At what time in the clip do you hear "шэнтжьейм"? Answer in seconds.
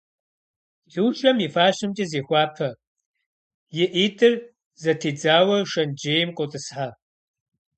5.71-6.29